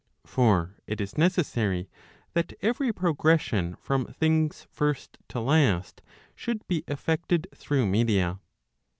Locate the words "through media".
7.53-8.39